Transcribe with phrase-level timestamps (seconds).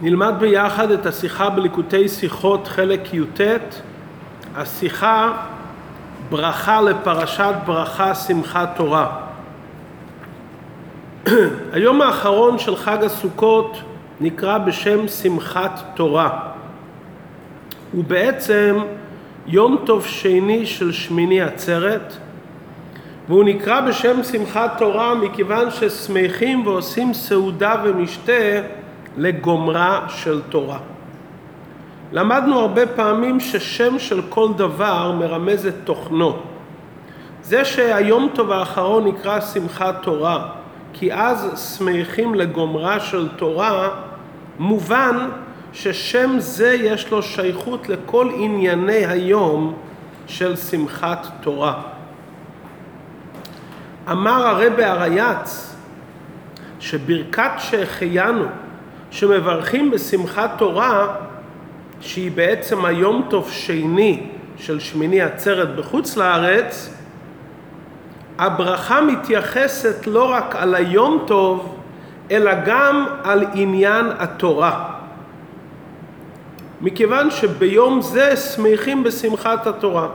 [0.00, 3.40] נלמד ביחד את השיחה בליקוטי שיחות חלק י"ט,
[4.56, 5.32] השיחה
[6.30, 9.16] ברכה לפרשת ברכה שמחת תורה.
[11.72, 13.76] היום האחרון של חג הסוכות
[14.20, 16.38] נקרא בשם שמחת תורה.
[17.92, 18.78] הוא בעצם
[19.46, 22.12] יום טוב שני של שמיני עצרת,
[23.28, 28.32] והוא נקרא בשם שמחת תורה מכיוון ששמחים ועושים סעודה ומשתה
[29.18, 30.78] לגומרה של תורה.
[32.12, 36.36] למדנו הרבה פעמים ששם של כל דבר מרמז את תוכנו.
[37.42, 40.48] זה שהיום טוב האחרון נקרא שמחת תורה,
[40.92, 43.88] כי אז שמחים לגומרה של תורה,
[44.58, 45.28] מובן
[45.72, 49.74] ששם זה יש לו שייכות לכל ענייני היום
[50.26, 51.82] של שמחת תורה.
[54.10, 55.74] אמר הרבי הרייץ
[56.80, 58.44] שברכת שהחיינו
[59.10, 61.16] שמברכים בשמחת תורה
[62.00, 66.94] שהיא בעצם היום טוב שני של שמיני עצרת בחוץ לארץ
[68.38, 71.74] הברכה מתייחסת לא רק על היום טוב
[72.30, 74.90] אלא גם על עניין התורה.
[76.80, 80.08] מכיוון שביום זה שמחים בשמחת התורה.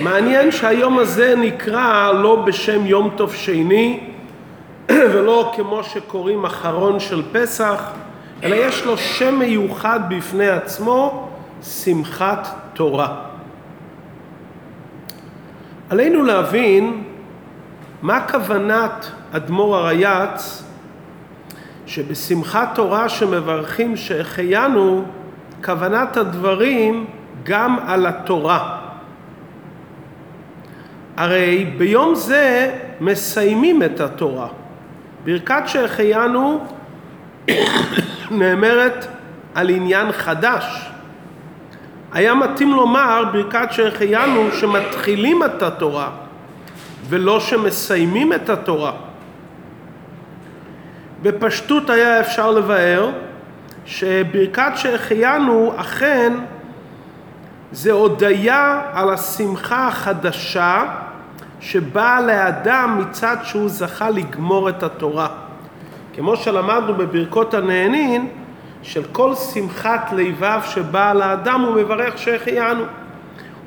[0.00, 4.11] מעניין שהיום הזה נקרא לא בשם יום טוב שני
[5.12, 7.92] ולא כמו שקוראים אחרון של פסח,
[8.42, 11.28] אלא יש לו שם מיוחד בפני עצמו,
[11.62, 13.24] שמחת תורה.
[15.90, 17.04] עלינו להבין
[18.02, 20.62] מה כוונת אדמו"ר הרייץ
[21.86, 25.04] שבשמחת תורה שמברכים שהחיינו,
[25.64, 27.06] כוונת הדברים
[27.42, 28.78] גם על התורה.
[31.16, 34.48] הרי ביום זה מסיימים את התורה.
[35.24, 36.66] ברכת שהחיינו
[38.30, 39.06] נאמרת
[39.54, 40.90] על עניין חדש.
[42.12, 46.10] היה מתאים לומר ברכת שהחיינו שמתחילים את התורה
[47.08, 48.92] ולא שמסיימים את התורה.
[51.22, 53.10] בפשטות היה אפשר לבאר
[53.86, 56.32] שברכת שהחיינו אכן
[57.72, 60.84] זה הודיה על השמחה החדשה
[61.62, 65.28] שבאה לאדם מצד שהוא זכה לגמור את התורה.
[66.14, 68.28] כמו שלמדנו בברכות הנהנין,
[68.82, 72.84] של כל שמחת לבב שבאה לאדם הוא מברך שהחיינו.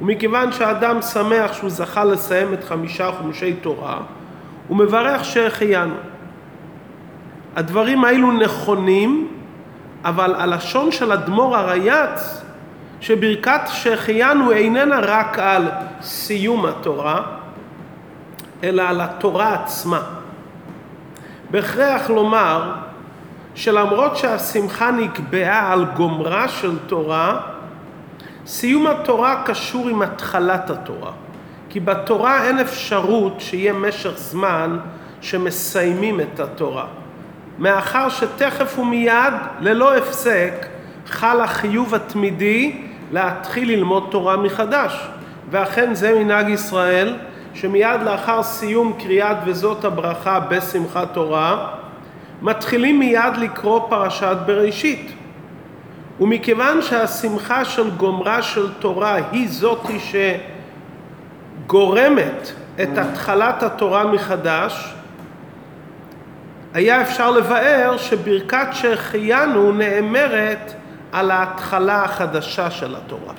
[0.02, 3.98] ומכיוון שהאדם שמח שהוא זכה לסיים את חמישה חומשי תורה,
[4.68, 5.96] הוא מברך שהחיינו.
[7.56, 9.28] הדברים האלו נכונים,
[10.06, 12.42] אבל הלשון של אדמו"ר הרייץ,
[13.02, 15.68] שברכת שהחיינו איננה רק על
[16.02, 17.22] סיום התורה,
[18.64, 20.02] אלא על התורה עצמה.
[21.52, 22.74] בהכרח לומר
[23.56, 27.42] שלמרות שהשמחה נקבעה על גומרה של תורה,
[28.46, 31.12] סיום התורה קשור עם התחלת התורה.
[31.70, 34.78] כי בתורה אין אפשרות שיהיה משך זמן
[35.22, 36.86] שמסיימים את התורה.
[37.60, 40.66] מאחר שתכף ומיד, ללא הפסק,
[41.08, 45.08] חל החיוב התמידי להתחיל ללמוד תורה מחדש.
[45.52, 47.16] ואכן זה מנהג ישראל,
[47.56, 51.68] שמיד לאחר סיום קריאת וזאת הברכה בשמחת תורה,
[52.42, 55.12] מתחילים מיד לקרוא פרשת בראשית.
[56.20, 60.00] ומכיוון שהשמחה של גומרה של תורה היא זאתי
[61.66, 62.52] שגורמת
[62.84, 64.94] את התחלת התורה מחדש,
[66.74, 70.74] היה אפשר לבאר שברכת שהחיינו נאמרת
[71.12, 73.34] על ההתחלה החדשה של התורה.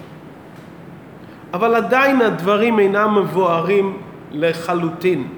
[1.56, 3.98] אבל עדיין הדברים אינם מבוארים
[4.30, 5.28] לחלוטין,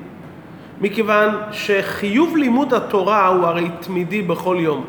[0.81, 4.85] מכיוון שחיוב לימוד התורה הוא הרי תמידי בכל יום.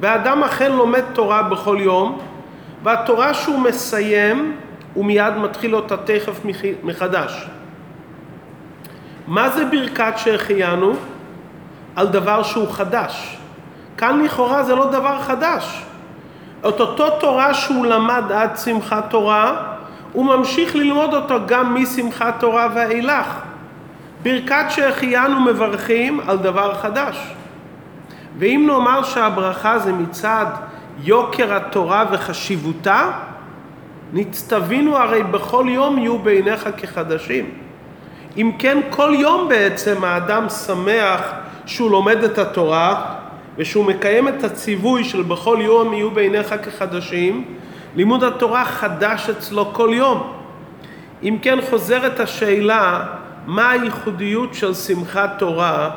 [0.00, 2.18] ואדם אכן לומד תורה בכל יום,
[2.82, 4.56] והתורה שהוא מסיים,
[4.94, 6.40] הוא מיד מתחיל אותה תכף
[6.82, 7.46] מחדש.
[9.26, 10.92] מה זה ברכת שהחיינו?
[11.96, 13.38] על דבר שהוא חדש.
[13.96, 15.82] כאן לכאורה זה לא דבר חדש.
[16.60, 19.71] את אותו תורה שהוא למד עד שמחת תורה,
[20.12, 23.26] הוא ממשיך ללמוד אותו גם משמחת תורה ואילך.
[24.22, 27.34] ברכת שהחיינו מברכים על דבר חדש.
[28.38, 30.46] ואם נאמר שהברכה זה מצד
[31.02, 33.10] יוקר התורה וחשיבותה,
[34.12, 37.50] נצטווינו הרי בכל יום יהיו בעיניך כחדשים.
[38.36, 41.32] אם כן, כל יום בעצם האדם שמח
[41.66, 43.04] שהוא לומד את התורה
[43.58, 47.44] ושהוא מקיים את הציווי של בכל יום יהיו בעיניך כחדשים,
[47.96, 50.32] לימוד התורה חדש אצלו כל יום.
[51.22, 53.04] אם כן חוזרת השאלה,
[53.46, 55.90] מה הייחודיות של שמחת תורה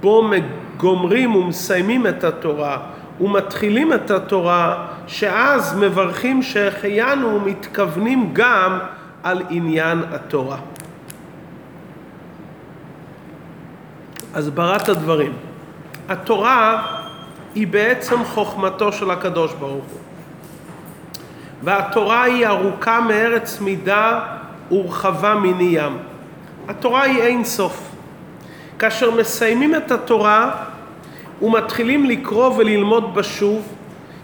[0.00, 0.30] בו
[0.76, 2.78] גומרים ומסיימים את התורה
[3.20, 8.78] ומתחילים את התורה, שאז מברכים שהחיינו ומתכוונים גם
[9.22, 10.56] על עניין התורה.
[14.34, 15.32] הסברת הדברים.
[16.08, 16.86] התורה
[17.54, 20.07] היא בעצם חוכמתו של הקדוש ברוך הוא.
[21.62, 24.20] והתורה היא ארוכה מארץ מידה
[24.72, 25.98] ורחבה מני ים.
[26.68, 27.90] התורה היא אין סוף.
[28.78, 30.50] כאשר מסיימים את התורה
[31.42, 33.68] ומתחילים לקרוא וללמוד בשוב,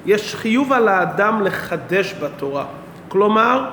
[0.07, 2.65] יש חיוב על האדם לחדש בתורה.
[3.09, 3.71] כלומר,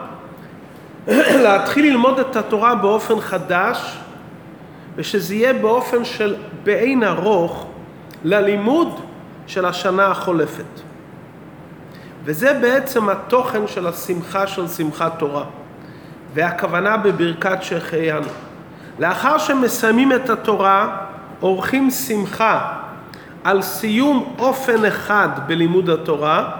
[1.43, 3.97] להתחיל ללמוד את התורה באופן חדש,
[4.95, 7.67] ושזה יהיה באופן של באין ארוך
[8.23, 8.99] ללימוד
[9.47, 10.90] של השנה החולפת.
[12.23, 15.43] וזה בעצם התוכן של השמחה של שמחת תורה,
[16.33, 18.27] והכוונה בברכת שהחיינו.
[18.99, 20.97] לאחר שמסיימים את התורה,
[21.39, 22.73] עורכים שמחה
[23.43, 26.51] על סיום אופן אחד בלימוד התורה,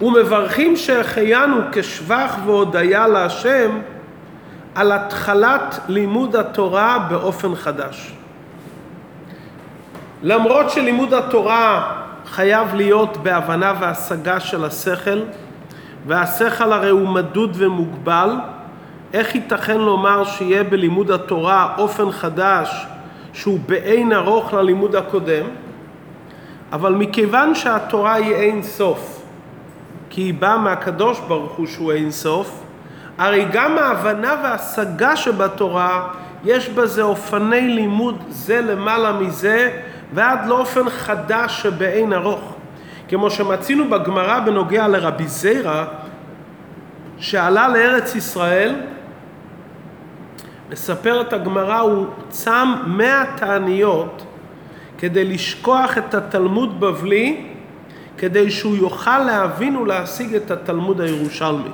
[0.00, 3.78] ומברכים שהחיינו כשבח והודיה להשם
[4.74, 8.12] על התחלת לימוד התורה באופן חדש.
[10.22, 15.20] למרות שלימוד התורה חייב להיות בהבנה והשגה של השכל,
[16.06, 18.30] והשכל הרי הוא מדוד ומוגבל,
[19.12, 22.86] איך ייתכן לומר שיהיה בלימוד התורה אופן חדש
[23.32, 25.44] שהוא באין ארוך ללימוד הקודם?
[26.72, 29.22] אבל מכיוון שהתורה היא אין סוף,
[30.10, 32.60] כי היא באה מהקדוש ברוך הוא שהוא אין סוף,
[33.18, 36.08] הרי גם ההבנה וההשגה שבתורה
[36.44, 39.70] יש בזה אופני לימוד זה למעלה מזה
[40.14, 42.54] ועד לאופן חדש שבאין ארוך.
[43.08, 45.84] כמו שמצינו בגמרא בנוגע לרבי זיירא
[47.18, 48.74] שעלה לארץ ישראל
[50.70, 54.26] מספרת הגמרא הוא צם מאה תעניות
[54.98, 57.46] כדי לשכוח את התלמוד בבלי
[58.18, 61.70] כדי שהוא יוכל להבין ולהשיג את התלמוד הירושלמי.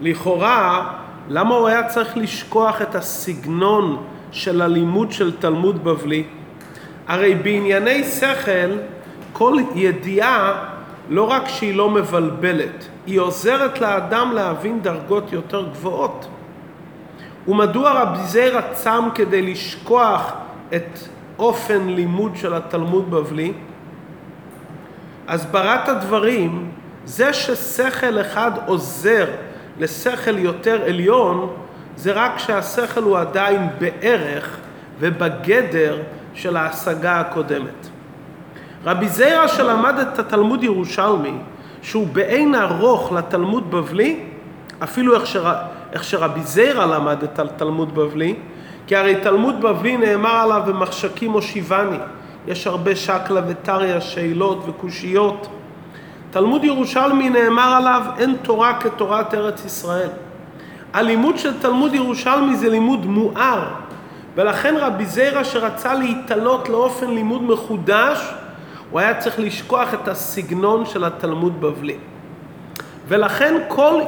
[0.00, 0.92] לכאורה,
[1.28, 4.02] למה הוא היה צריך לשכוח את הסגנון
[4.32, 6.24] של הלימוד של תלמוד בבלי?
[7.10, 8.78] הרי בענייני שכל,
[9.32, 10.64] כל ידיעה
[11.08, 16.28] לא רק שהיא לא מבלבלת, היא עוזרת לאדם להבין דרגות יותר גבוהות.
[17.48, 20.32] ומדוע רבי זיירא צם כדי לשכוח
[20.74, 20.98] את
[21.38, 23.52] אופן לימוד של התלמוד בבלי?
[25.28, 26.70] הסברת הדברים,
[27.04, 29.26] זה ששכל אחד עוזר
[29.78, 31.54] לשכל יותר עליון,
[31.96, 34.56] זה רק שהשכל הוא עדיין בערך
[35.00, 36.02] ובגדר
[36.34, 37.88] של ההשגה הקודמת.
[38.84, 41.34] רבי זיירא שלמד את התלמוד ירושלמי,
[41.82, 44.20] שהוא באין ארוך לתלמוד בבלי,
[44.82, 45.52] אפילו איך, שר...
[45.92, 48.34] איך שרבי זיירא למד את התלמוד בבלי,
[48.86, 51.96] כי הרי תלמוד בבלי נאמר עליו במחשכים הושיבני,
[52.46, 55.48] יש הרבה שקלא וטריא, שאלות וקושיות.
[56.30, 60.08] תלמוד ירושלמי נאמר עליו אין תורה כתורת ארץ ישראל.
[60.92, 63.64] הלימוד של תלמוד ירושלמי זה לימוד מואר,
[64.34, 68.34] ולכן רבי זיירא שרצה להתעלות לאופן לימוד מחודש,
[68.90, 71.96] הוא היה צריך לשכוח את הסגנון של התלמוד בבלי.
[73.08, 74.02] ולכן כל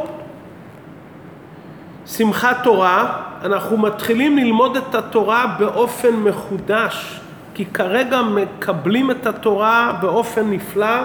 [2.06, 7.20] שמחת תורה, אנחנו מתחילים ללמוד את התורה באופן מחודש,
[7.54, 11.02] כי כרגע מקבלים את התורה באופן נפלא,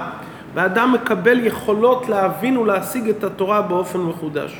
[0.53, 4.57] ואדם מקבל יכולות להבין ולהשיג את התורה באופן מחודש.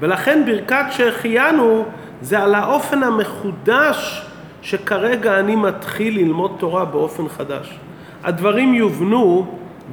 [0.00, 1.84] ולכן ברכת שהחיינו
[2.20, 4.22] זה על האופן המחודש
[4.62, 7.78] שכרגע אני מתחיל ללמוד תורה באופן חדש.
[8.24, 9.46] הדברים יובנו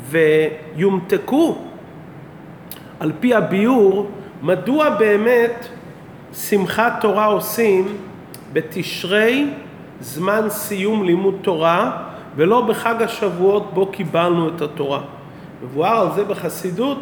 [0.10, 1.58] ויומתקו
[3.00, 4.10] על פי הביאור
[4.42, 5.68] מדוע באמת
[6.34, 7.98] שמחת תורה עושים
[8.54, 9.48] בתשרי
[10.02, 12.04] זמן סיום לימוד תורה
[12.36, 15.02] ולא בחג השבועות בו קיבלנו את התורה.
[15.64, 17.00] מבואר על זה בחסידות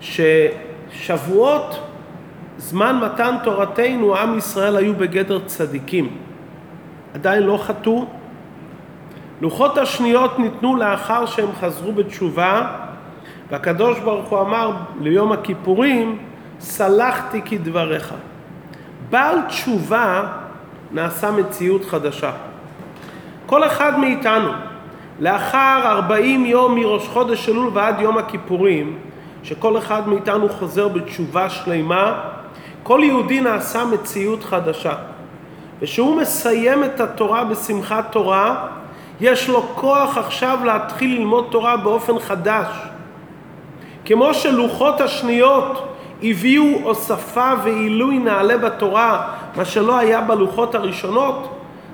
[0.00, 1.91] ששבועות
[2.58, 6.16] זמן מתן תורתנו עם ישראל היו בגדר צדיקים.
[7.14, 8.06] עדיין לא חטאו.
[9.40, 12.66] לוחות השניות ניתנו לאחר שהם חזרו בתשובה
[13.50, 16.18] והקדוש ברוך הוא אמר ליום הכיפורים
[16.60, 18.14] סלחתי כדבריך
[19.10, 20.28] בעל תשובה
[20.92, 22.30] נעשה מציאות חדשה.
[23.46, 24.50] כל אחד מאיתנו
[25.20, 28.98] לאחר ארבעים יום מראש חודש אלול ועד יום הכיפורים
[29.42, 32.20] שכל אחד מאיתנו חוזר בתשובה שלמה
[32.82, 34.94] כל יהודי נעשה מציאות חדשה.
[35.80, 38.66] ושהוא מסיים את התורה בשמחת תורה,
[39.20, 42.66] יש לו כוח עכשיו להתחיל ללמוד תורה באופן חדש.
[44.04, 45.88] כמו שלוחות השניות
[46.22, 51.48] הביאו הוספה ועילוי נעלה בתורה, מה שלא היה בלוחות הראשונות,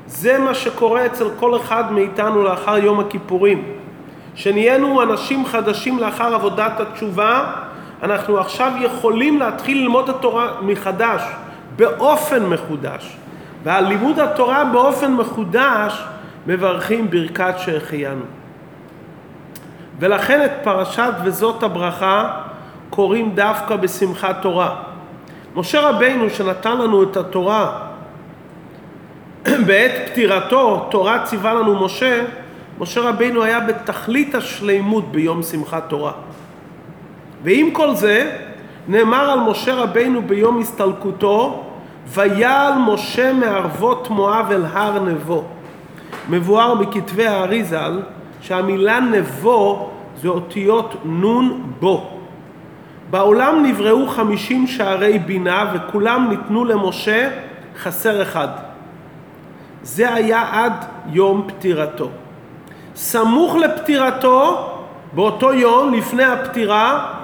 [0.07, 3.63] זה מה שקורה אצל כל אחד מאיתנו לאחר יום הכיפורים.
[4.35, 7.53] שנהיינו אנשים חדשים לאחר עבודת התשובה,
[8.03, 11.23] אנחנו עכשיו יכולים להתחיל ללמוד התורה מחדש,
[11.77, 13.17] באופן מחודש.
[13.63, 16.05] ועל לימוד התורה באופן מחודש
[16.47, 18.25] מברכים ברכת שהחיינו.
[19.99, 22.41] ולכן את פרשת וזאת הברכה
[22.91, 24.77] קוראים דווקא בשמחת תורה.
[25.57, 27.79] משה רבינו שנתן לנו את התורה
[29.67, 32.25] בעת פטירתו, תורה ציווה לנו משה,
[32.79, 36.13] משה רבינו היה בתכלית השלימות ביום שמחת תורה.
[37.43, 38.31] ועם כל זה,
[38.89, 41.65] נאמר על משה רבינו ביום הסתלקותו,
[42.07, 45.45] ויעל משה מערבות מואב אל הר נבו.
[46.29, 48.03] מבואר בכתבי האריזל
[48.41, 49.91] שהמילה נבו
[50.23, 52.11] זה אותיות נון בו.
[53.11, 57.31] בעולם נבראו חמישים שערי בינה וכולם ניתנו למשה
[57.79, 58.49] חסר אחד.
[59.83, 62.09] זה היה עד יום פטירתו.
[62.95, 64.71] סמוך לפטירתו,
[65.13, 67.15] באותו יום לפני הפטירה,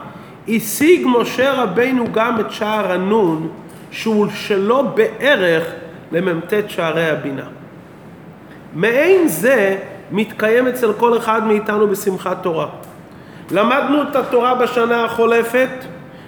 [0.49, 3.49] השיג משה רבינו גם את שער הנון,
[3.91, 5.65] שהוא שלו בערך
[6.13, 7.45] למ"ט שערי הבינה.
[8.75, 9.79] מעין זה
[10.11, 12.67] מתקיים אצל כל אחד מאיתנו בשמחת תורה.
[13.51, 15.69] למדנו את התורה בשנה החולפת,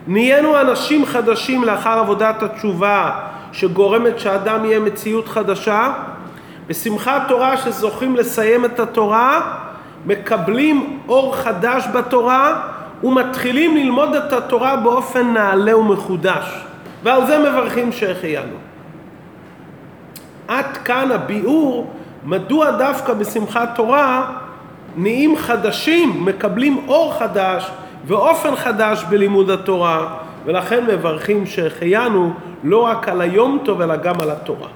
[0.07, 3.11] נהיינו אנשים חדשים לאחר עבודת התשובה
[3.53, 5.93] שגורמת שאדם יהיה מציאות חדשה.
[6.67, 9.41] בשמחת תורה שזוכים לסיים את התורה,
[10.07, 16.67] מקבלים אור חדש בתורה ומתחילים ללמוד את התורה באופן נעלה ומחודש.
[17.03, 18.57] ועל זה מברכים שהחיינו.
[20.49, 21.93] עד כאן הביאור
[22.25, 24.33] מדוע דווקא בשמחת תורה
[24.97, 27.71] נהיים חדשים, מקבלים אור חדש
[28.05, 32.33] ואופן חדש בלימוד התורה, ולכן מברכים שהחיינו
[32.65, 34.69] לא רק על היום טוב אלא גם על התורה.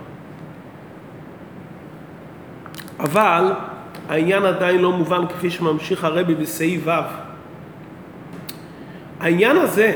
[3.01, 3.53] אבל
[4.09, 7.20] העניין עדיין לא מובן כפי שממשיך הרבי בסעיף ו'.
[9.21, 9.93] העניין הזה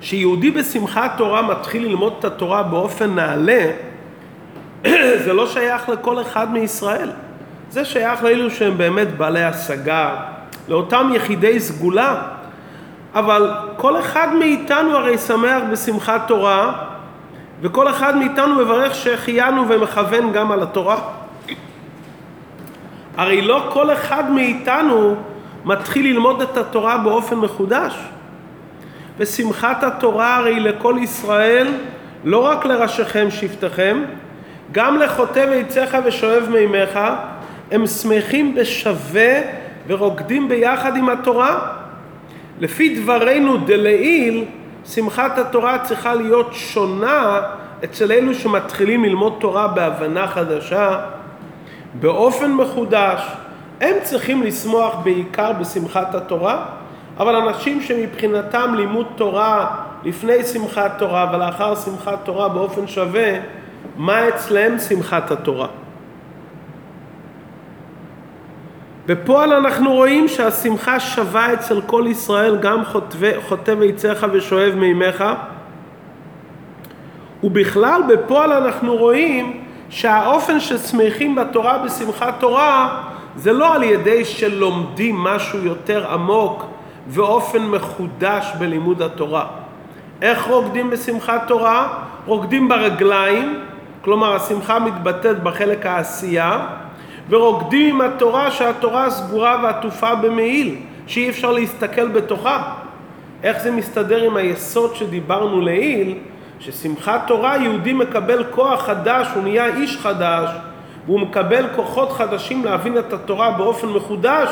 [0.00, 3.70] שיהודי בשמחת תורה מתחיל ללמוד את התורה באופן נעלה,
[5.24, 7.10] זה לא שייך לכל אחד מישראל.
[7.70, 10.16] זה שייך לאלו שהם באמת בעלי השגה,
[10.68, 12.22] לאותם יחידי סגולה.
[13.14, 16.72] אבל כל אחד מאיתנו הרי שמח בשמחת תורה,
[17.60, 20.96] וכל אחד מאיתנו מברך שהחיינו ומכוון גם על התורה.
[23.16, 25.16] הרי לא כל אחד מאיתנו
[25.64, 27.94] מתחיל ללמוד את התורה באופן מחודש.
[29.18, 31.68] ושמחת התורה הרי לכל ישראל,
[32.24, 34.02] לא רק לראשיכם שבטיכם,
[34.72, 36.98] גם לחוטב עציך ושואב מימיך,
[37.70, 39.40] הם שמחים בשווה
[39.86, 41.58] ורוקדים ביחד עם התורה.
[42.60, 44.44] לפי דברינו דלעיל,
[44.84, 47.40] שמחת התורה צריכה להיות שונה
[47.84, 51.00] אצל אלו שמתחילים ללמוד תורה בהבנה חדשה,
[51.94, 53.20] באופן מחודש.
[53.80, 56.66] הם צריכים לשמוח בעיקר בשמחת התורה,
[57.18, 63.32] אבל אנשים שמבחינתם לימוד תורה לפני שמחת תורה ולאחר שמחת תורה באופן שווה,
[63.96, 65.66] מה אצלם שמחת התורה?
[69.06, 72.82] בפועל אנחנו רואים שהשמחה שווה אצל כל ישראל, גם
[73.48, 75.24] חוטב עציך ושואב מימיך.
[77.42, 83.02] ובכלל בפועל אנחנו רואים שהאופן ששמחים בתורה בשמחת תורה
[83.36, 86.73] זה לא על ידי שלומדים משהו יותר עמוק
[87.08, 89.46] ואופן מחודש בלימוד התורה.
[90.22, 91.88] איך רוקדים בשמחת תורה?
[92.26, 93.60] רוקדים ברגליים,
[94.02, 96.66] כלומר השמחה מתבטאת בחלק העשייה,
[97.28, 102.74] ורוקדים עם התורה שהתורה סגורה ועטופה במעיל, שאי אפשר להסתכל בתוכה.
[103.42, 106.18] איך זה מסתדר עם היסוד שדיברנו לעיל,
[106.60, 110.48] ששמחת תורה יהודי מקבל כוח חדש, הוא נהיה איש חדש,
[111.06, 114.48] והוא מקבל כוחות חדשים להבין את התורה באופן מחודש,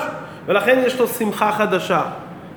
[0.46, 2.02] ולכן יש לו שמחה חדשה.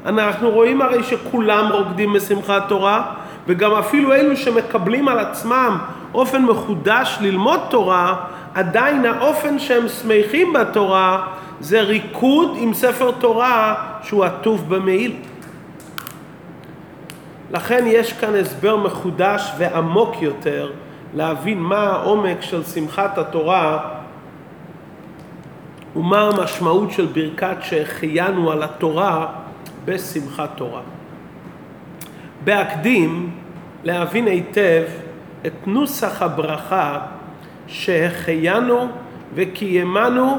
[0.05, 3.12] אנחנו רואים הרי שכולם רוקדים בשמחת תורה,
[3.47, 5.77] וגם אפילו אלו שמקבלים על עצמם
[6.13, 8.15] אופן מחודש ללמוד תורה,
[8.53, 11.27] עדיין האופן שהם שמחים בתורה
[11.59, 15.15] זה ריקוד עם ספר תורה שהוא עטוף במעיל.
[17.51, 20.71] לכן יש כאן הסבר מחודש ועמוק יותר
[21.13, 23.79] להבין מה העומק של שמחת התורה
[25.95, 29.27] ומה המשמעות של ברכת שהחיינו על התורה
[29.86, 30.82] בשמחת תורה.
[32.44, 33.32] בהקדים
[33.84, 34.84] להבין היטב
[35.46, 37.00] את נוסח הברכה
[37.68, 38.88] שהחיינו
[39.36, 40.38] וקיימנו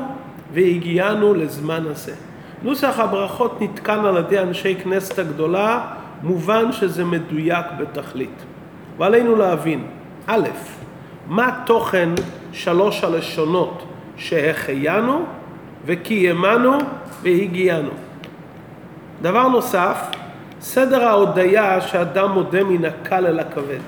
[0.52, 2.14] והגיענו לזמן הזה.
[2.62, 5.86] נוסח הברכות נתקן על ידי אנשי כנסת הגדולה,
[6.22, 8.44] מובן שזה מדויק בתכלית.
[8.98, 9.86] ועלינו להבין,
[10.26, 10.48] א',
[11.28, 12.08] מה התוכן
[12.52, 13.82] שלוש הלשונות
[14.16, 15.24] שהחיינו
[15.86, 16.78] וקיימנו
[17.22, 17.90] והגיענו.
[19.26, 20.10] דבר נוסף,
[20.60, 23.78] סדר ההודיה שאדם מודה מן הקל אל הכבד.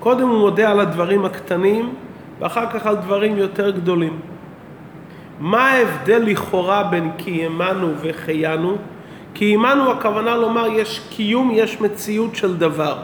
[0.00, 1.94] קודם הוא מודה על הדברים הקטנים
[2.38, 4.20] ואחר כך על דברים יותר גדולים.
[5.40, 8.76] מה ההבדל לכאורה בין קיימנו וחיינו?
[9.34, 12.96] קיימנו הכוונה לומר יש קיום, יש מציאות של דבר.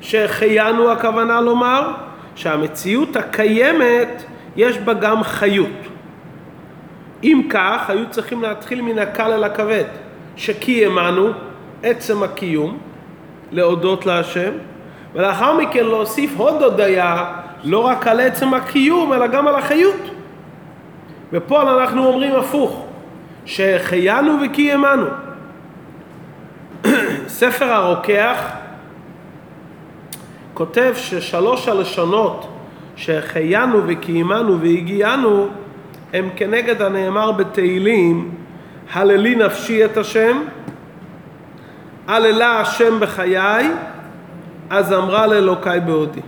[0.00, 1.90] שהחיינו הכוונה לומר
[2.34, 4.24] שהמציאות הקיימת
[4.56, 5.78] יש בה גם חיות.
[7.24, 9.84] אם כך, היו צריכים להתחיל מן הקל אל הכבד,
[10.38, 11.30] שקיימנו,
[11.82, 12.78] עצם הקיום,
[13.52, 14.50] להודות להשם,
[15.14, 20.00] ולאחר מכן להוסיף עוד הודיה, לא רק על עצם הקיום, אלא גם על החיות.
[21.32, 22.86] ופה אנחנו אומרים הפוך,
[23.44, 25.06] שהחיינו וקיימנו.
[27.28, 28.50] ספר הרוקח
[30.54, 32.48] כותב ששלוש הלשונות
[32.96, 35.48] שהחיינו וקיימנו והגיענו
[36.12, 38.37] הם כנגד הנאמר בתהילים
[38.92, 40.42] הללי נפשי את השם
[42.06, 43.70] הללה השם בחיי
[44.70, 46.20] אז אמרה לאלוקיי בעודי.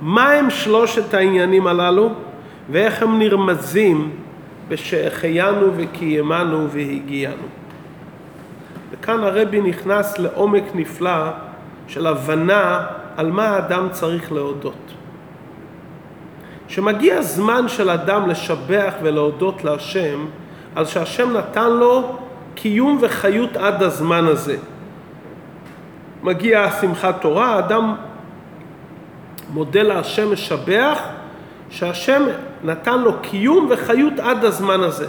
[0.00, 2.10] מה הם שלושת העניינים הללו
[2.70, 4.10] ואיך הם נרמזים
[4.68, 7.46] בשהחיינו וקיימנו והגיענו.
[8.90, 11.30] וכאן הרבי נכנס לעומק נפלא
[11.88, 14.92] של הבנה על מה האדם צריך להודות.
[16.68, 20.26] שמגיע זמן של אדם לשבח ולהודות להשם
[20.74, 22.16] על שהשם נתן לו
[22.54, 24.56] קיום וחיות עד הזמן הזה.
[26.22, 27.94] מגיע שמחת תורה, אדם
[29.52, 30.98] מודה להשם משבח
[31.70, 32.22] שהשם
[32.64, 35.06] נתן לו קיום וחיות עד הזמן הזה.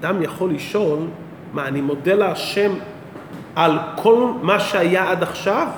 [0.00, 0.98] אדם יכול לשאול,
[1.52, 2.72] מה, אני מודה להשם
[3.56, 5.68] על כל מה שהיה עד עכשיו?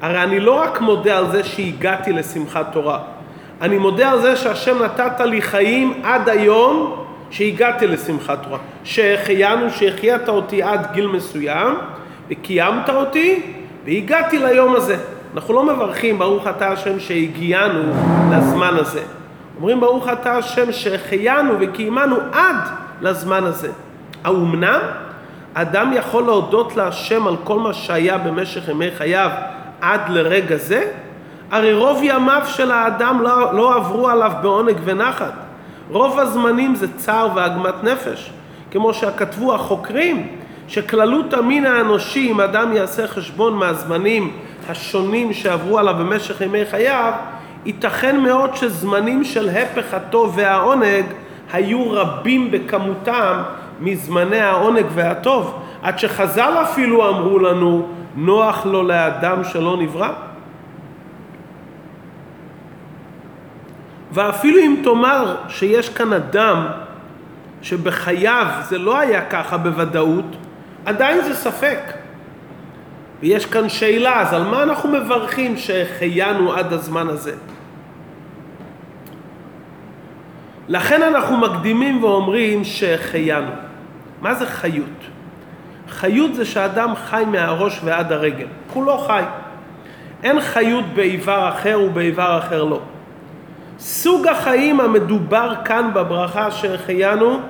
[0.00, 2.98] הרי אני לא רק מודה על זה שהגעתי לשמחת תורה,
[3.60, 8.58] אני מודה על זה שהשם נתת לי חיים עד היום שהגעתי לשמחת תורה.
[8.84, 11.74] שהחיינו, שהחייאת אותי עד גיל מסוים,
[12.30, 13.42] וקיימת אותי,
[13.84, 14.96] והגעתי ליום הזה.
[15.34, 17.82] אנחנו לא מברכים ברוך אתה השם שהגיענו
[18.30, 19.02] לזמן הזה.
[19.56, 22.56] אומרים ברוך אתה השם שהחיינו וקיימנו עד
[23.00, 23.70] לזמן הזה.
[24.24, 24.80] האומנם?
[25.54, 29.30] אדם יכול להודות להשם על כל מה שהיה במשך ימי חייו
[29.80, 30.90] עד לרגע זה?
[31.50, 35.32] הרי רוב ימיו של האדם לא, לא עברו עליו בעונג ונחת.
[35.92, 38.30] רוב הזמנים זה צער ועגמת נפש.
[38.70, 40.28] כמו שכתבו החוקרים,
[40.68, 44.32] שכללות המין האנושי, אם אדם יעשה חשבון מהזמנים
[44.68, 47.12] השונים שעברו עליו במשך ימי חייו,
[47.66, 51.04] ייתכן מאוד שזמנים של הפך הטוב והעונג
[51.52, 53.42] היו רבים בכמותם
[53.80, 60.29] מזמני העונג והטוב, עד שחז"ל אפילו אמרו לנו, נוח לו לאדם שלא נברא.
[64.12, 66.66] ואפילו אם תאמר שיש כאן אדם
[67.62, 70.36] שבחייו זה לא היה ככה בוודאות,
[70.84, 71.78] עדיין זה ספק.
[73.20, 77.34] ויש כאן שאלה, אז על מה אנחנו מברכים שהחיינו עד הזמן הזה?
[80.68, 83.50] לכן אנחנו מקדימים ואומרים שהחיינו.
[84.20, 84.84] מה זה חיות?
[85.88, 89.22] חיות זה שאדם חי מהראש ועד הרגל, כולו חי.
[90.22, 92.80] אין חיות באיבר אחר ובאיבר אחר לא.
[93.80, 97.40] סוג החיים המדובר כאן בברכה שהחיינו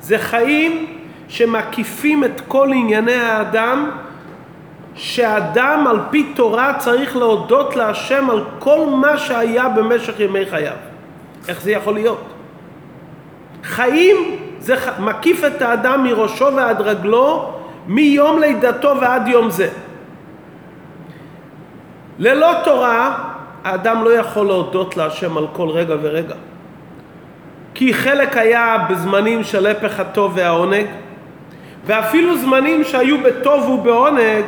[0.00, 0.86] זה חיים
[1.28, 3.90] שמקיפים את כל ענייני האדם
[4.94, 10.76] שאדם על פי תורה צריך להודות להשם על כל מה שהיה במשך ימי חייו.
[11.48, 12.24] איך זה יכול להיות?
[13.64, 14.16] חיים
[14.58, 17.52] זה מקיף את האדם מראשו ועד רגלו
[17.86, 19.68] מיום לידתו ועד יום זה.
[22.18, 23.33] ללא תורה
[23.64, 26.34] האדם לא יכול להודות להשם על כל רגע ורגע.
[27.74, 30.86] כי חלק היה בזמנים של הפך הטוב והעונג,
[31.86, 34.44] ואפילו זמנים שהיו בטוב ובעונג,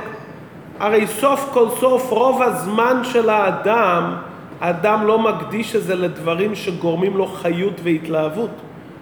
[0.80, 4.14] הרי סוף כל סוף רוב הזמן של האדם,
[4.60, 8.50] האדם לא מקדיש את זה לדברים שגורמים לו חיות והתלהבות.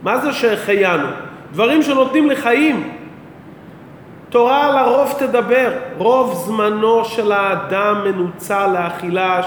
[0.02, 1.08] מה זה שהחיינו?
[1.52, 3.03] דברים שנותנים לי חיים.
[4.34, 5.72] תורה על הרוב תדבר.
[5.98, 9.40] רוב זמנו של האדם מנוצל לאכילה,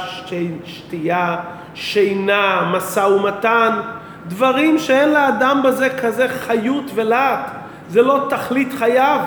[0.66, 1.36] שתייה,
[1.74, 3.80] שינה, משא ומתן,
[4.28, 7.52] דברים שאין לאדם בזה כזה חיות ולהט.
[7.90, 9.20] זה לא תכלית חייו.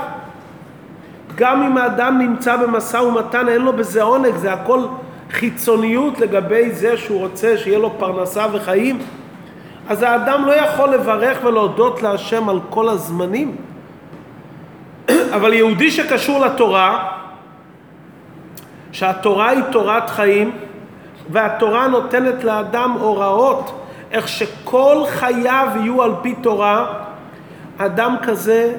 [1.35, 4.81] גם אם האדם נמצא במשא ומתן אין לו בזה עונג, זה הכל
[5.31, 8.99] חיצוניות לגבי זה שהוא רוצה שיהיה לו פרנסה וחיים.
[9.88, 13.69] אז האדם לא יכול לברך ולהודות להשם על כל הזמנים.
[15.35, 17.09] אבל יהודי שקשור לתורה,
[18.92, 20.53] שהתורה היא תורת חיים,
[21.31, 26.87] והתורה נותנת לאדם הוראות איך שכל חייו יהיו על פי תורה,
[27.79, 28.75] אדם כזה,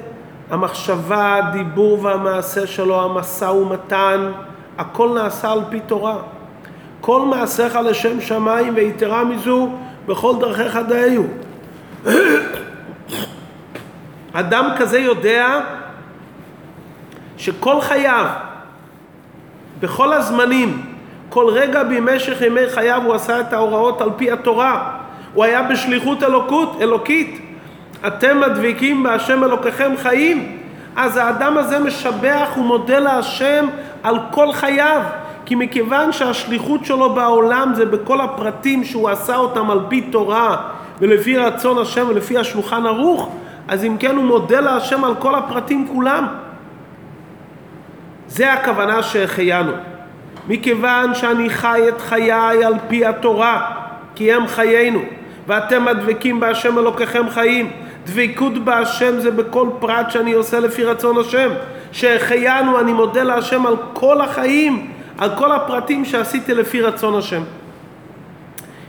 [0.50, 4.32] המחשבה, הדיבור והמעשה שלו, המשא ומתן,
[4.78, 6.16] הכל נעשה על פי תורה.
[7.00, 9.68] כל מעשיך לשם שמיים ויתרה מזו
[10.06, 11.22] בכל דרכיך דהיו.
[14.32, 15.60] אדם כזה יודע
[17.42, 18.26] שכל חייו,
[19.80, 20.82] בכל הזמנים,
[21.28, 24.90] כל רגע במשך ימי חייו הוא עשה את ההוראות על פי התורה.
[25.34, 27.40] הוא היה בשליחות אלוקות, אלוקית.
[28.06, 30.58] אתם הדביקים בהשם אלוקיכם חיים.
[30.96, 33.66] אז האדם הזה משבח ומודה להשם
[34.02, 35.02] על כל חייו.
[35.46, 40.56] כי מכיוון שהשליחות שלו בעולם זה בכל הפרטים שהוא עשה אותם על פי תורה
[41.00, 43.28] ולפי רצון השם ולפי השולחן ערוך,
[43.68, 46.26] אז אם כן הוא מודה להשם על כל הפרטים כולם.
[48.32, 49.72] זה הכוונה שהחיינו.
[50.48, 53.70] מכיוון שאני חי את חיי על פי התורה,
[54.14, 55.00] כי הם חיינו,
[55.46, 57.70] ואתם הדבקים בהשם אלוקיכם חיים.
[58.06, 61.50] דבקות בהשם זה בכל פרט שאני עושה לפי רצון השם.
[61.92, 67.42] שהחיינו, אני מודה להשם על כל החיים, על כל הפרטים שעשיתי לפי רצון השם.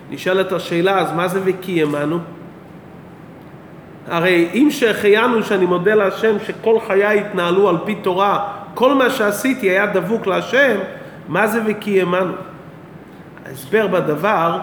[0.09, 2.19] נשאלת השאלה, אז מה זה וקיימנו?
[4.07, 9.69] הרי אם שהחיינו שאני מודה להשם שכל חיי התנהלו על פי תורה, כל מה שעשיתי
[9.69, 10.77] היה דבוק להשם,
[11.27, 12.33] מה זה וקיימנו?
[13.45, 14.59] ההסבר בדבר,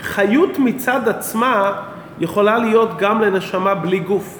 [0.00, 1.72] חיות מצד עצמה
[2.20, 4.38] יכולה להיות גם לנשמה בלי גוף.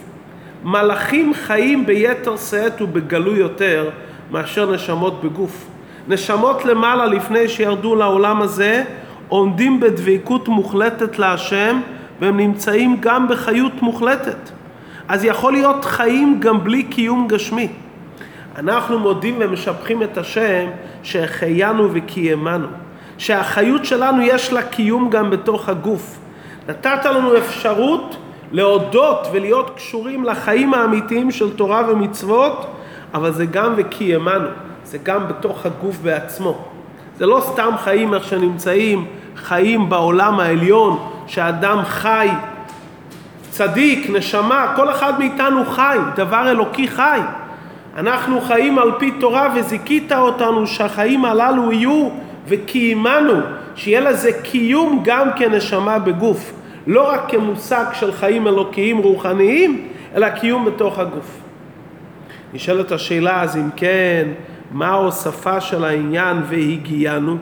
[0.65, 3.91] מלאכים חיים ביתר שאת ובגלוי יותר
[4.31, 5.67] מאשר נשמות בגוף.
[6.09, 8.85] נשמות למעלה לפני שירדו לעולם הזה
[9.29, 11.81] עומדים בדבקות מוחלטת להשם
[12.21, 14.51] והם נמצאים גם בחיות מוחלטת.
[15.09, 17.69] אז יכול להיות חיים גם בלי קיום גשמי.
[18.59, 20.67] אנחנו מודים ומשבחים את השם
[21.03, 22.67] שהחיינו וקיימנו.
[23.19, 26.19] שהחיות שלנו יש לה קיום גם בתוך הגוף.
[26.69, 28.17] נתת לנו אפשרות
[28.53, 32.67] להודות ולהיות קשורים לחיים האמיתיים של תורה ומצוות,
[33.15, 34.49] אבל זה גם וקיימנו,
[34.85, 36.65] זה גם בתוך הגוף בעצמו.
[37.17, 42.29] זה לא סתם חיים איך שנמצאים, חיים בעולם העליון, שאדם חי,
[43.51, 47.21] צדיק, נשמה, כל אחד מאיתנו חי, דבר אלוקי חי.
[47.97, 52.09] אנחנו חיים על פי תורה וזיכית אותנו שהחיים הללו יהיו
[52.49, 53.41] וקיימנו,
[53.75, 56.53] שיהיה לזה קיום גם כנשמה בגוף,
[56.87, 61.41] לא רק כמושג של חיים אלוקיים רוחניים, אלא קיום בתוך הגוף.
[62.55, 64.29] נשאלת השאלה אז אם כן,
[64.73, 67.37] מה ההוספה של העניין והגיענו?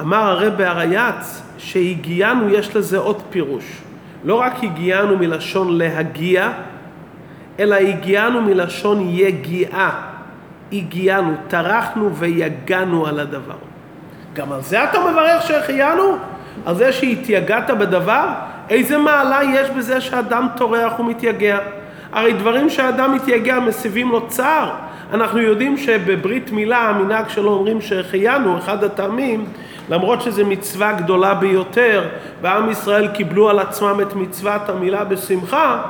[0.00, 3.64] אמר הרב הרייץ שהגיענו יש לזה עוד פירוש.
[4.24, 6.52] לא רק הגיענו מלשון להגיע,
[7.60, 9.90] אלא הגיענו מלשון יגיעה.
[10.72, 13.54] הגיענו, טרחנו ויגענו על הדבר.
[14.34, 16.16] גם על זה אתה מברך שהחיינו?
[16.66, 18.28] על זה שהתייגעת בדבר?
[18.70, 21.58] איזה מעלה יש בזה שאדם טורח ומתייגע?
[22.12, 24.70] הרי דברים שאדם מתייגע מסיבים לו צער.
[25.12, 29.44] אנחנו יודעים שבברית מילה המנהג שלו אומרים שהחיינו, אחד הטעמים,
[29.90, 32.08] למרות שזו מצווה גדולה ביותר,
[32.42, 35.82] ועם ישראל קיבלו על עצמם את מצוות המילה בשמחה,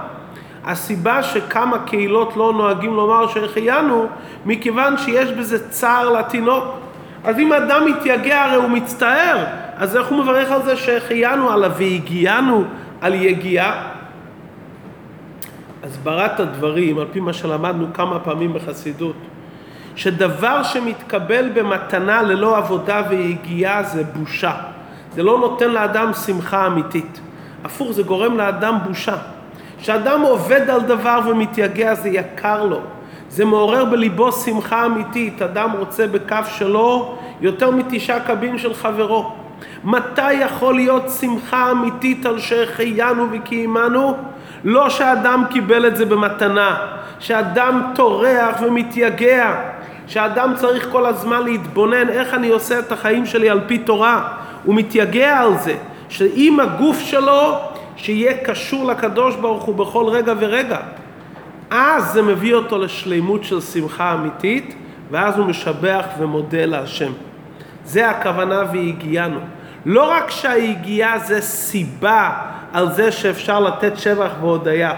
[0.65, 4.07] הסיבה שכמה קהילות לא נוהגים לומר שהחיינו,
[4.47, 6.65] מכיוון שיש בזה צער לתינוק.
[7.25, 9.45] אז אם אדם מתייגע הרי הוא מצטער,
[9.77, 12.65] אז איך הוא מברך על זה שהחיינו, על ה"והגיענו",
[13.01, 13.89] על יגיעה?
[15.85, 19.17] הסברת הדברים, על פי מה שלמדנו כמה פעמים בחסידות,
[19.97, 24.55] שדבר שמתקבל במתנה ללא עבודה ויגיעה זה בושה.
[25.15, 27.21] זה לא נותן לאדם שמחה אמיתית.
[27.65, 29.17] הפוך, זה גורם לאדם בושה.
[29.81, 32.81] כשאדם עובד על דבר ומתייגע זה יקר לו.
[33.31, 35.43] זה מעורר בליבו שמחה אמיתית.
[35.43, 39.33] אדם רוצה בכף שלו יותר מתשעה קבין של חברו.
[39.85, 44.17] מתי יכול להיות שמחה אמיתית על שהחיינו וקיימנו?
[44.65, 46.77] לא שאדם קיבל את זה במתנה,
[47.19, 49.55] שאדם טורח ומתייגע,
[50.07, 54.29] שאדם צריך כל הזמן להתבונן איך אני עושה את החיים שלי על פי תורה,
[54.65, 55.77] הוא מתייגע על זה,
[56.09, 57.59] שאם הגוף שלו
[57.99, 60.79] שיהיה קשור לקדוש ברוך הוא בכל רגע ורגע.
[61.71, 64.75] אז זה מביא אותו לשלימות של שמחה אמיתית,
[65.11, 67.13] ואז הוא משבח ומודה להשם.
[67.85, 69.39] זה הכוונה והגיענו.
[69.87, 72.31] לא רק שהיגיעה זה סיבה
[72.73, 74.93] על זה שאפשר לתת שבח והודיה,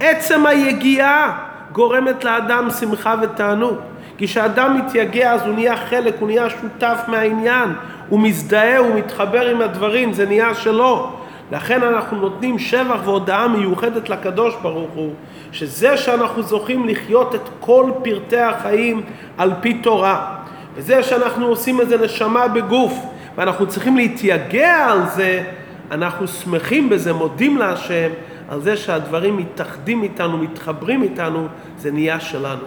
[0.00, 1.38] עצם היגיעה
[1.72, 3.76] גורמת לאדם שמחה ותענוג.
[4.18, 7.68] כי כשאדם מתייגע אז הוא נהיה חלק, הוא נהיה שותף מהעניין,
[8.08, 11.19] הוא מזדהה, הוא מתחבר עם הדברים, זה נהיה שלו.
[11.52, 15.12] לכן אנחנו נותנים שבח והודאה מיוחדת לקדוש ברוך הוא,
[15.52, 19.02] שזה שאנחנו זוכים לחיות את כל פרטי החיים
[19.38, 20.36] על פי תורה.
[20.74, 22.92] וזה שאנחנו עושים איזה נשמה בגוף,
[23.36, 25.44] ואנחנו צריכים להתייגע על זה,
[25.90, 28.10] אנחנו שמחים בזה, מודים להשם
[28.48, 31.46] על זה שהדברים מתאחדים איתנו, מתחברים איתנו,
[31.78, 32.64] זה נהיה שלנו.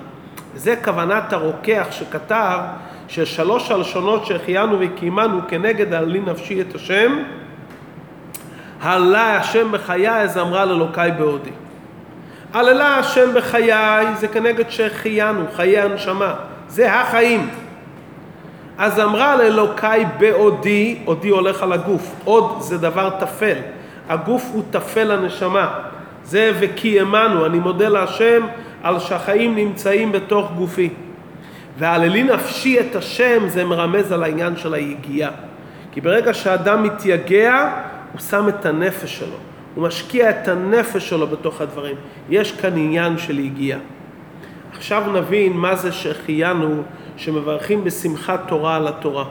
[0.56, 2.60] וזה כוונת הרוקח שכתב
[3.08, 7.24] ששלוש הלשונות שהחיינו וקיימנו כנגד העלי נפשי את השם,
[8.84, 11.50] הללה השם בחיי זמרה לאלוקי בעודי.
[12.54, 16.34] הללה השם בחיי זה כנגד שהחיינו, חיי הנשמה,
[16.68, 17.50] זה החיים.
[18.78, 23.56] אז אמרה לאלוקי בעודי, עודי הולך על הגוף, עוד זה דבר טפל,
[24.10, 25.80] הגוף הוא טפל הנשמה,
[26.24, 28.46] זה וקיימנו, אני מודה להשם
[28.84, 30.90] על שהחיים נמצאים בתוך גופי.
[31.78, 35.32] והעללי נפשי את השם זה מרמז על העניין של היגיעה.
[35.92, 37.70] כי ברגע שאדם מתייגע,
[38.14, 39.36] הוא שם את הנפש שלו,
[39.76, 41.96] הוא משקיע את הנפש שלו בתוך הדברים.
[42.30, 43.80] יש כאן עניין של יגיעה.
[44.74, 46.84] עכשיו נבין מה זה שהחיינו
[47.18, 49.26] שמברכים בשמחת תורה על התורה.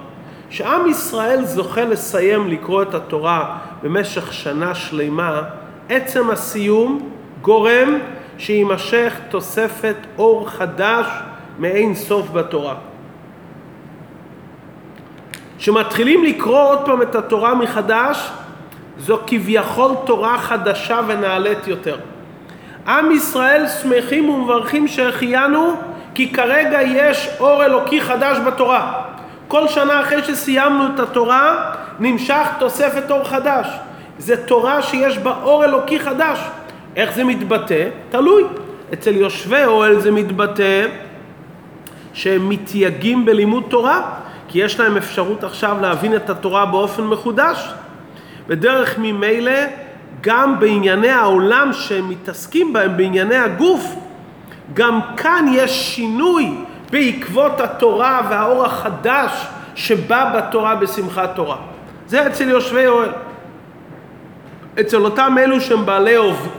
[0.51, 5.43] שעם ישראל זוכה לסיים לקרוא את התורה במשך שנה שלמה,
[5.89, 7.11] עצם הסיום
[7.43, 7.99] גורם
[8.39, 11.07] שיימשך תוספת אור חדש
[11.59, 12.75] מאין סוף בתורה.
[15.59, 18.31] כשמתחילים לקרוא עוד פעם את התורה מחדש,
[18.99, 21.97] זו כביכול תורה חדשה ונעלית יותר.
[22.87, 25.75] עם ישראל שמחים ומברכים שהחיינו
[26.15, 29.03] כי כרגע יש אור אלוקי חדש בתורה.
[29.49, 33.67] כל שנה אחרי שסיימנו את התורה נמשך תוספת אור חדש.
[34.19, 36.39] זה תורה שיש בה אור אלוקי חדש.
[36.97, 37.89] איך זה מתבטא?
[38.11, 38.45] תלוי.
[38.93, 40.87] אצל יושבי אוהל זה מתבטא
[42.15, 44.03] שהם מתייגעים בלימוד תורה,
[44.49, 47.73] כי יש להם אפשרות עכשיו להבין את התורה באופן מחודש.
[48.53, 49.61] בדרך ממילא
[50.21, 53.95] גם בענייני העולם שהם מתעסקים בהם, בענייני הגוף,
[54.75, 56.55] גם כאן יש שינוי
[56.91, 61.57] בעקבות התורה והאור החדש שבא בתורה בשמחת תורה.
[62.07, 63.13] זה אצל יושבי אוהל.
[64.81, 66.17] אצל אותם אלו שהם בעלי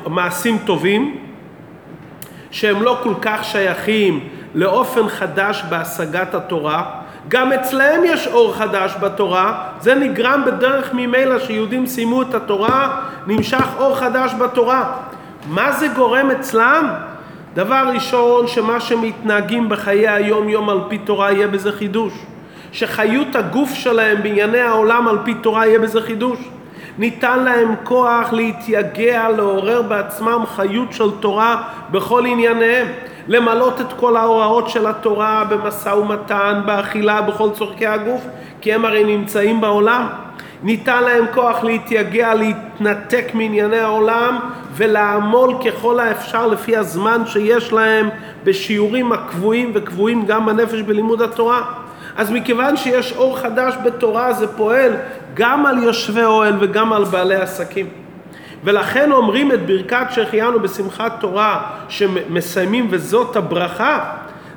[0.08, 1.18] מעשים טובים,
[2.52, 9.70] שהם לא כל כך שייכים לאופן חדש בהשגת התורה, גם אצלהם יש אור חדש בתורה,
[9.82, 14.94] זה נגרם בדרך ממילא שיהודים סיימו את התורה, נמשך אור חדש בתורה.
[15.48, 16.90] מה זה גורם אצלם?
[17.54, 22.14] דבר ראשון, שמה שמתנהגים בחיי היום יום על פי תורה יהיה בזה חידוש.
[22.72, 26.40] שחיות הגוף שלהם בענייני העולם על פי תורה יהיה בזה חידוש.
[26.98, 32.88] ניתן להם כוח להתייגע, לעורר בעצמם חיות של תורה בכל ענייניהם.
[33.28, 38.22] למלות את כל ההוראות של התורה במשא ומתן, באכילה, בכל צורכי הגוף,
[38.62, 40.08] כי הם הרי נמצאים בעולם.
[40.64, 44.40] ניתן להם כוח להתייגע, להתנתק מענייני העולם
[44.76, 48.10] ולעמול ככל האפשר לפי הזמן שיש להם
[48.44, 51.62] בשיעורים הקבועים וקבועים גם בנפש בלימוד התורה.
[52.16, 54.92] אז מכיוון שיש אור חדש בתורה זה פועל
[55.34, 58.03] גם על יושבי אוהל וגם על בעלי עסקים.
[58.64, 64.00] ולכן אומרים את ברכת שהחיינו בשמחת תורה שמסיימים וזאת הברכה,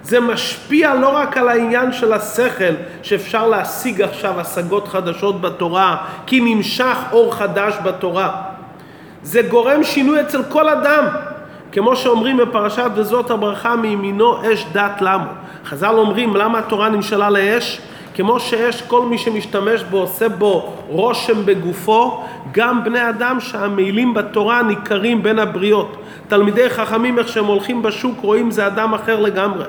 [0.03, 6.40] זה משפיע לא רק על העניין של השכל, שאפשר להשיג עכשיו השגות חדשות בתורה, כי
[6.40, 8.42] נמשך אור חדש בתורה.
[9.23, 11.05] זה גורם שינוי אצל כל אדם,
[11.73, 15.31] כמו שאומרים בפרשת וזאת הברכה מימינו אש דת למו.
[15.64, 17.81] חז"ל אומרים למה התורה נמשלה לאש?
[18.16, 24.62] כמו שיש כל מי שמשתמש בו, עושה בו רושם בגופו, גם בני אדם שהמעילים בתורה
[24.62, 25.96] ניכרים בין הבריות.
[26.29, 29.64] תלמידי חכמים, איך שהם הולכים בשוק, רואים זה אדם אחר לגמרי.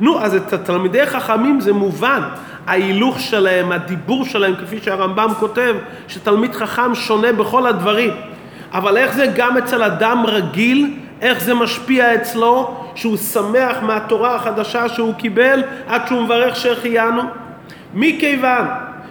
[0.00, 2.22] נו, אז את התלמידי חכמים זה מובן,
[2.66, 5.74] ההילוך שלהם, הדיבור שלהם, כפי שהרמב"ם כותב,
[6.08, 8.10] שתלמיד חכם שונה בכל הדברים.
[8.72, 14.88] אבל איך זה גם אצל אדם רגיל, איך זה משפיע אצלו, שהוא שמח מהתורה החדשה
[14.88, 17.39] שהוא קיבל, עד שהוא מברך שהחיינו?
[17.94, 18.66] מכיוון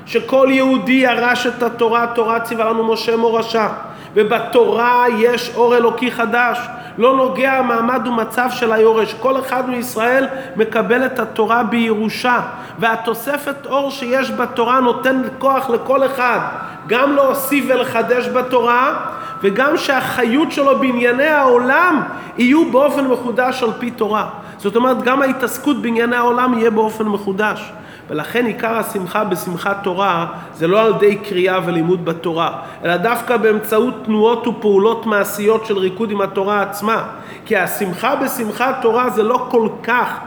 [0.06, 3.68] שכל יהודי ירש את התורה, תורה ציווה לנו משה מורשה,
[4.14, 6.60] ובתורה יש אור אלוקי חדש,
[6.98, 12.40] לא נוגע המעמד ומצב של היורש, כל אחד מישראל מקבל את התורה בירושה,
[12.80, 16.40] והתוספת אור שיש בתורה נותן כוח לכל אחד,
[16.88, 18.94] גם להוסיף ולחדש בתורה,
[19.42, 22.02] וגם שהחיות שלו בענייני העולם
[22.38, 24.30] יהיו באופן מחודש על פי תורה.
[24.58, 27.72] זאת אומרת, גם ההתעסקות בענייני העולם יהיה באופן מחודש.
[28.10, 33.94] ולכן עיקר השמחה בשמחת תורה זה לא על ידי קריאה ולימוד בתורה, אלא דווקא באמצעות
[34.06, 37.04] תנועות ופעולות מעשיות של ריקוד עם התורה עצמה.
[37.46, 40.20] כי השמחה בשמחת תורה זה לא כל כך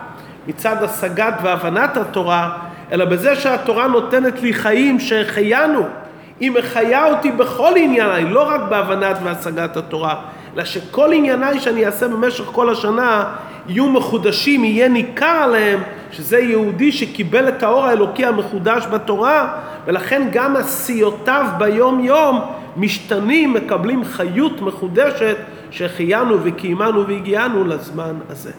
[0.46, 2.50] מצד השגת והבנת התורה,
[2.92, 5.86] אלא בזה שהתורה נותנת לי חיים שהחיינו.
[6.40, 10.14] היא מחיה אותי בכל ענייניי, לא רק בהבנת והשגת התורה,
[10.56, 13.24] אלא שכל ענייניי שאני אעשה במשך כל השנה
[13.68, 15.80] יהיו מחודשים, יהיה ניכר עליהם
[16.12, 22.40] שזה יהודי שקיבל את האור האלוקי המחודש בתורה, ולכן גם עשיותיו ביום יום
[22.76, 25.36] משתנים, מקבלים חיות מחודשת
[25.70, 28.52] שהחיינו וקיימנו והגיענו לזמן הזה.